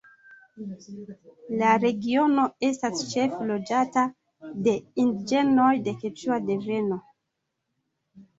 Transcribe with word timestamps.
La 1.59 1.73
regiono 1.83 2.45
estas 2.69 3.03
ĉefe 3.11 3.49
loĝata 3.51 4.07
de 4.69 4.75
indiĝenoj 5.05 5.69
de 5.91 5.95
keĉua 6.01 6.41
deveno. 6.49 6.99